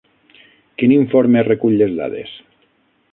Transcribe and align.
Quin 0.81 0.93
informe 0.95 1.45
recull 1.49 1.77
les 1.85 1.93
dades? 2.01 2.33